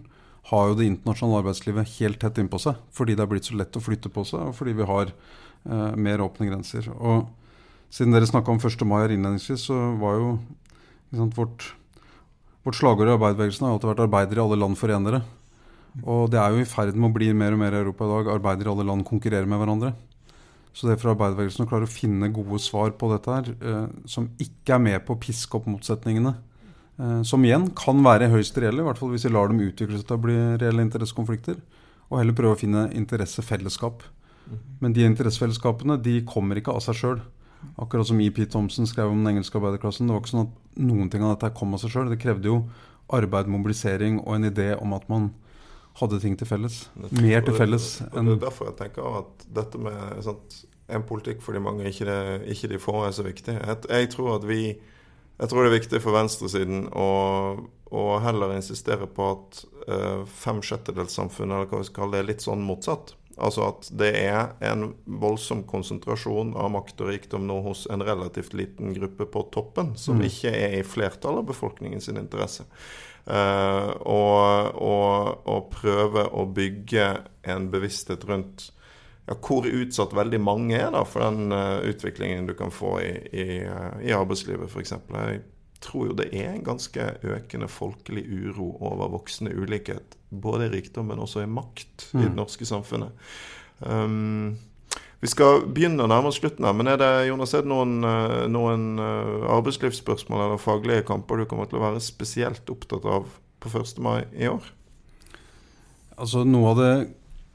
[0.49, 2.79] har jo det internasjonale arbeidslivet helt tett innpå seg.
[2.95, 5.93] Fordi det er blitt så lett å flytte på seg, og fordi vi har eh,
[5.95, 6.89] mer åpne grenser.
[6.97, 7.29] Og
[7.93, 8.83] siden dere snakka om 1.
[8.89, 10.33] mai her innledningsvis, så var jo
[11.15, 11.69] sant, vårt,
[12.67, 15.23] vårt slagord i arbeiderbevegelsen har alltid vært 'arbeidere i alle land forenere'.
[16.01, 18.11] Og det er jo i ferd med å bli mer og mer i Europa i
[18.11, 18.33] dag.
[18.33, 19.93] Arbeidere i alle land konkurrerer med hverandre.
[20.73, 24.29] Så det for arbeiderbevegelsen å klare å finne gode svar på dette her, eh, som
[24.41, 26.33] ikke er med på å piske opp motsetningene,
[26.99, 29.99] eh, som igjen kan være høyst reelle, i hvert fall hvis vi lar dem utvikle
[29.99, 31.61] seg til å bli reelle interessekonflikter,
[32.09, 34.01] og heller prøve å finne interessefellesskap.
[34.49, 34.59] Mhm.
[34.81, 37.21] Men de interessefellesskapene de kommer ikke av seg sjøl.
[37.79, 38.45] Akkurat som E.P.
[38.45, 40.07] Thompson skrev om den engelske arbeiderklassen.
[40.07, 42.09] Det var ikke sånn at noen ting av dette kom av seg sjøl.
[42.09, 42.69] Det krevde jo
[43.13, 45.31] arbeid, mobilisering og en idé om at man
[45.99, 46.83] hadde ting til felles.
[47.13, 51.43] Mer til felles enn Det er derfor jeg tenker at dette med sant, en politikk
[51.43, 52.17] for de mange, ikke, det,
[52.53, 53.55] ikke de få, er så viktig.
[53.55, 54.75] Jeg, jeg, tror at vi
[55.39, 57.07] Jeg tror det er viktig for venstresiden å,
[57.89, 62.29] å heller insistere på at uh, fem sjettedelssamfunnet, eller hva vi skal kalle det, er
[62.29, 63.15] litt sånn motsatt.
[63.41, 68.53] Altså at det er en voldsom konsentrasjon av makt og rikdom nå hos en relativt
[68.53, 70.27] liten gruppe på toppen, som mm.
[70.29, 72.67] ikke er i flertallet av befolkningens interesse.
[73.23, 77.05] Uh, og, og, og, prøve å bygge
[77.47, 78.65] en bevissthet rundt
[79.23, 83.13] ja, hvor utsatt veldig mange er da for den uh, utviklingen du kan få i,
[83.31, 84.97] i, uh, i arbeidslivet, f.eks.
[85.07, 85.39] Jeg
[85.83, 90.17] tror jo det er en ganske økende folkelig uro over voksende ulikhet.
[90.27, 92.19] Både i rikdom, men også i makt mm.
[92.19, 93.15] i det norske samfunnet.
[93.79, 94.57] Um,
[95.23, 97.97] vi skal begynne å nærme oss slutten her, men er det Jonas, er det noen,
[98.03, 103.29] uh, noen arbeidslivsspørsmål eller faglige kamper du kommer til å være spesielt opptatt av
[103.63, 103.99] på 1.
[104.03, 104.65] mai i år?
[106.19, 106.93] Altså Noe av det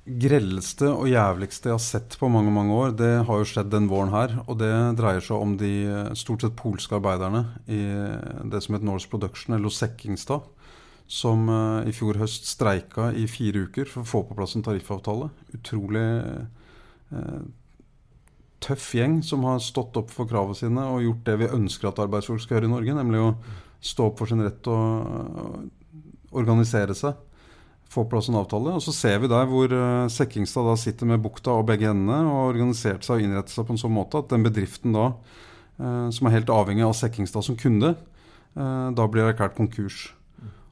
[0.08, 3.88] grelleste og jævligste jeg har sett på mange mange år, det har jo skjedd den
[3.90, 4.38] våren her.
[4.46, 5.72] Og det dreier seg om de
[6.18, 7.82] stort sett polske arbeiderne i
[8.48, 10.46] det som het Norse Production, eller Sekkingstad.
[11.08, 11.48] Som
[11.88, 15.30] i fjor høst streika i fire uker for å få på plass en tariffavtale.
[15.56, 16.08] Utrolig
[18.64, 22.02] tøff gjeng som har stått opp for kravene sine og gjort det vi ønsker at
[22.04, 23.30] arbeidsfolk skal gjøre i Norge, nemlig å
[23.80, 27.16] stå opp for sin rett og organisere seg
[27.88, 28.74] få plass en avtale.
[28.76, 32.20] Og så ser vi der hvor uh, Sekkingstad da sitter med bukta og begge endene
[32.26, 35.10] og har organisert seg og innrettet seg på en sånn måte at den bedriften da,
[35.80, 37.96] uh, som er helt avhengig av Sekkingstad som kunde,
[38.58, 40.08] da blir erklært konkurs.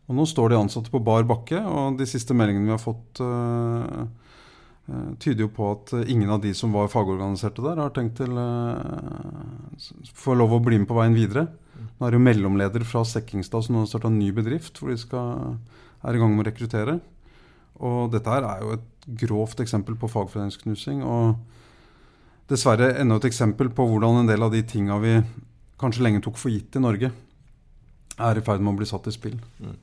[0.09, 3.21] Og nå står de ansatte på bar bakke, og de siste meldingene vi har fått,
[5.19, 8.49] tyder jo på at ingen av de som var fagorganiserte der, har tenkt til å
[10.15, 11.49] få lov å bli med på veien videre.
[11.97, 14.93] Nå er det jo mellomleder fra Sekkingstad som nå har starta en ny bedrift hvor
[14.93, 15.57] de skal
[16.07, 16.99] er i gang med å rekruttere.
[17.87, 21.03] Og dette her er jo et grovt eksempel på fagforeningsknusing.
[21.05, 21.35] Og
[22.51, 25.19] dessverre enda et eksempel på hvordan en del av de tinga vi
[25.81, 27.11] kanskje lenge tok for gitt i Norge,
[28.17, 29.37] er i ferd med å bli satt i spill.
[29.61, 29.75] Mm.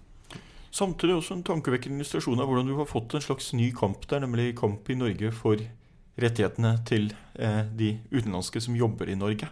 [0.74, 4.24] Samtidig også en tankevekkende illustrasjon av hvordan du har fått en slags ny kamp der,
[4.24, 5.62] nemlig kamp i Norge for
[6.20, 9.50] rettighetene til eh, de utenlandske som jobber i Norge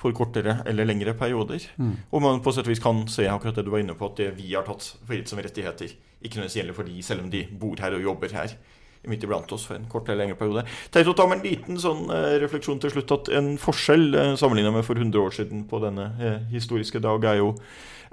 [0.00, 1.66] for kortere eller lengre perioder.
[1.76, 1.96] Mm.
[2.10, 4.22] Og man på sett og vis kan se akkurat det du var inne på, at
[4.22, 7.32] det vi har tatt for gitt som rettigheter, ikke nødvendigvis gjelder for de, selv om
[7.32, 8.54] de bor her og jobber her
[9.08, 10.66] midt iblant oss for en kort eller lengre periode.
[10.92, 14.32] Tenk å ta med en liten sånn eh, refleksjon til slutt at en forskjell eh,
[14.40, 17.54] sammenlignet med for 100 år siden på denne eh, historiske dag, er jo,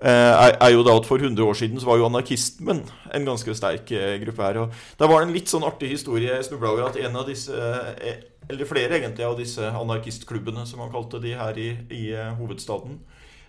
[0.06, 3.56] er, er, jo da at for 100 år siden så var jo anarkismen en ganske
[3.58, 4.60] sterk eh, gruppe her.
[4.62, 7.26] Og Der var det en litt sånn artig historie jeg snubla over at en av
[7.30, 12.04] disse eh, eller flere egentlig av disse anarkistklubbene, som man kalte de her i, i
[12.38, 13.02] hovedstaden.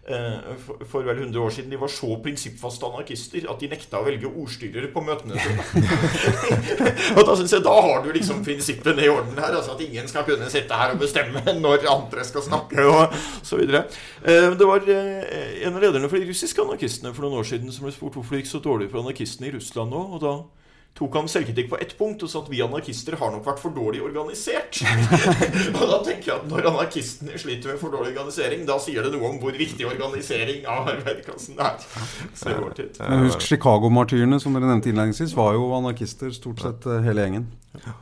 [0.08, 1.70] Uh, for, for, vel 100 år siden.
[1.70, 5.36] De var så prinsippfaste anarkister at de nekta å velge ordstyrere på møtene
[7.16, 9.52] og da synes jeg da har du liksom prinsippene i orden her.
[9.58, 13.12] Altså At ingen skal kunne sitte her og bestemme når andre skal snakke, og
[13.44, 13.84] så videre.
[14.24, 17.84] Uh, det var en av lederne for de russiske anarkistene for noen år siden som
[17.84, 20.06] ble spurt hvorfor det gikk så dårlig for anarkistene i Russland nå.
[20.16, 20.34] Og da
[20.98, 23.74] tok han selvkritikk på ett punkt og sa at vi anarkister har nok vært for
[23.74, 24.80] dårlig organisert.
[25.78, 29.12] og da tenker jeg at når anarkistene sliter med for dårlig organisering, da sier det
[29.14, 31.86] noe om hvor viktig organisering av arbeiderklassen er.
[32.42, 37.48] Men husk Chicago-martyrene, som dere nevnte innledningsvis, var jo anarkister stort sett eh, hele gjengen.
[37.78, 37.94] Ja.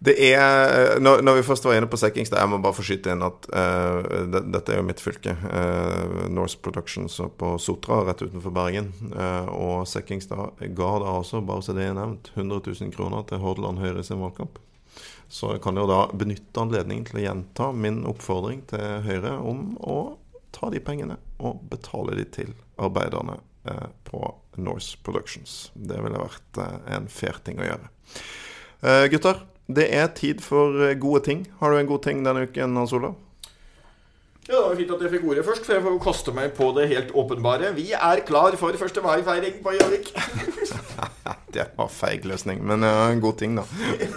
[0.00, 3.12] Det er, når, når, vi først var inne på Sekkingstad, jeg må bare få skyte
[3.12, 3.98] inn at uh,
[4.32, 5.34] det, dette er jo mitt fylke.
[5.44, 8.88] Uh, Norse Productions på Sotra, rett utenfor Bergen.
[9.12, 13.44] Uh, og Sekkingstad ga da også, bare så det er nevnt, 100 000 kroner til
[13.44, 14.56] Hordaland Høyre sin valgkamp.
[15.28, 19.76] Så jeg kan jo da benytte anledningen til å gjenta min oppfordring til Høyre om
[19.84, 20.00] å
[20.56, 23.36] ta de pengene og betale de til arbeiderne
[24.08, 24.24] på
[24.64, 25.68] Norse Productions.
[25.76, 27.90] Det ville vært en fair ting å gjøre.
[29.12, 29.44] gutter,
[29.76, 31.44] det er tid for eh, gode ting.
[31.60, 33.14] Har du en god ting denne uken, Hans Olav?
[34.48, 36.54] Ja, Det var fint at jeg fikk ordet først, for jeg får jo kaste meg
[36.56, 37.70] på det helt åpenbare.
[37.76, 38.98] Vi er klar for 1.
[39.04, 40.10] mai-feiring på Gjøvik.
[41.54, 43.66] det var feig løsning, men ja, en god ting, da.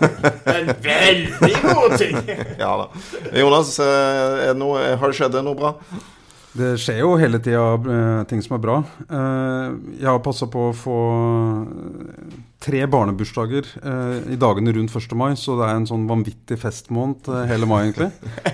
[0.57, 2.17] en veldig god ting!
[2.63, 2.89] ja da.
[3.37, 5.75] Jonas, det noe, har det skjedd noe bra?
[6.53, 8.75] Det skjer jo hele tida uh, ting som er bra.
[9.09, 13.67] Uh, jeg har passa på å få eh, tre barnebursdager
[14.31, 15.15] i dagene rundt 1.
[15.19, 18.11] mai, så det er en sånn vanvittig festmåned hele mai, egentlig.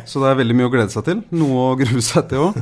[0.10, 1.20] Så det er veldig mye å glede seg til.
[1.36, 2.58] Noe å grue seg til òg.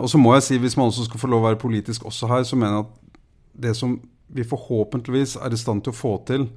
[0.00, 2.30] og så må jeg si, hvis man også skal få lov å være politisk også
[2.32, 3.20] her, så mener jeg at
[3.68, 3.94] det som
[4.34, 6.48] vi forhåpentligvis er i stand til å få til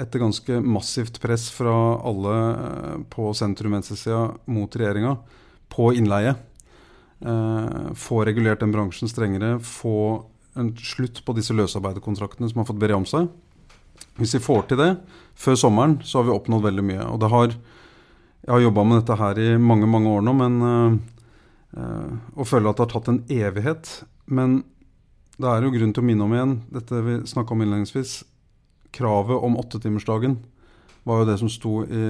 [0.00, 2.38] etter ganske massivt press fra alle
[3.12, 5.18] på sentrum-venstresida mot regjeringa
[5.72, 6.51] på innleie Eh,
[7.22, 10.24] få regulert den bransjen strengere, få
[10.58, 13.28] en slutt på disse løsarbeiderkontraktene som har fått bre om seg.
[14.18, 14.90] Hvis vi får til det
[15.38, 17.06] før sommeren, så har vi oppnådd veldig mye.
[17.14, 17.54] Og har,
[18.42, 22.70] jeg har jobba med dette her i mange mange år nå, men øh, og føler
[22.70, 23.92] at det har tatt en evighet.
[24.26, 24.60] Men
[25.38, 28.20] det er jo grunn til å minne om igjen dette vi snakka om innledningsvis.
[28.92, 30.36] Kravet om åttetimersdagen
[31.08, 32.02] var jo det som sto i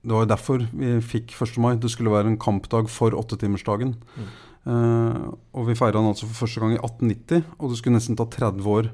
[0.00, 1.58] det var jo derfor vi fikk 1.
[1.60, 1.74] mai.
[1.76, 3.94] Det skulle være en kampdag for åttetimersdagen.
[4.16, 4.30] Mm.
[4.60, 8.16] Uh, og vi feira den altså for første gang i 1890, og det skulle nesten
[8.18, 8.90] ta 30 år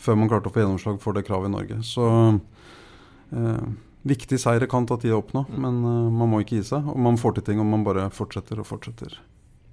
[0.00, 1.78] før man klarte å få gjennomslag for det kravet i Norge.
[1.84, 3.70] Så uh,
[4.08, 6.88] viktig seier kan ta tid å oppnå, men uh, man må ikke gi seg.
[6.88, 9.18] Og man får til ting om man bare fortsetter og fortsetter.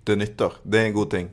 [0.07, 0.59] Det nytter.
[0.63, 1.31] Det er en god ting.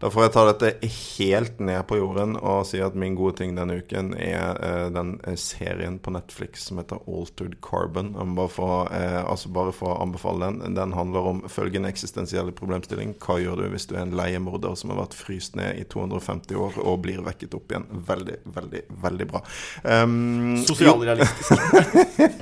[0.00, 3.52] Da får jeg ta dette helt ned på jorden og si at min gode ting
[3.58, 8.14] denne uken er uh, den eh, serien på Netflix som heter Altered Carbon.
[8.38, 10.74] Bare for, uh, altså bare for å anbefale den.
[10.78, 13.12] Den handler om følgende eksistensielle problemstilling.
[13.20, 16.56] Hva gjør du hvis du er en leiemorder som har vært fryst ned i 250
[16.56, 17.88] år og blir vekket opp igjen?
[18.08, 19.44] Veldig, veldig, veldig bra.
[19.84, 21.52] Um, Sosialrealistisk.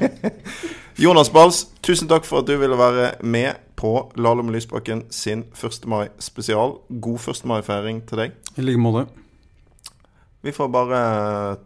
[1.02, 5.86] Jonas Bals, tusen takk for at du ville være med på Lahlum Lysbakken sin 1.
[5.86, 6.78] mai-spesial.
[6.88, 7.44] God 1.
[7.46, 8.36] mai-feiring til deg.
[8.58, 9.06] I like måte.
[10.42, 11.00] Vi får bare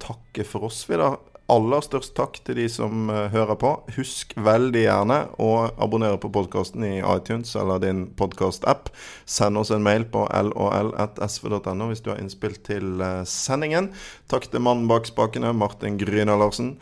[0.00, 1.14] takke for oss, vi, da.
[1.52, 3.70] Aller størst takk til de som uh, hører på.
[3.96, 5.50] Husk veldig gjerne å
[5.84, 8.88] abonnere på podkasten i iTunes eller din podkast-app.
[9.28, 13.90] Send oss en mail på lol.sv.no hvis du har innspill til uh, sendingen.
[14.32, 16.76] Takk til mannen bak spakene, Martin Gryna Larsen.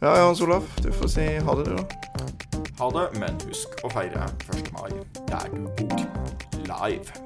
[0.00, 1.84] Ja, ja, Hans Olav, du får si ha det, du, da.
[2.78, 4.68] Ha det, men husk å feire 1.
[4.76, 4.90] mai
[5.30, 6.02] der du bor.
[6.68, 7.16] Live.